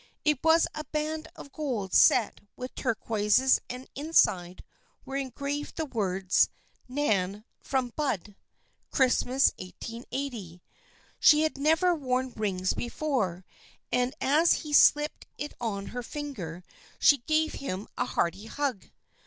[0.25, 4.63] It was a band of gold set with tur quoises and inside
[5.05, 6.49] were engraved the words,"
[6.89, 8.35] Nan from Bud.
[8.89, 10.63] Christmas, 1880."
[11.19, 13.45] She had never worn rings before,
[13.91, 16.63] and as he slipped it on her fin ger
[16.97, 18.89] she gave him a hearty hug.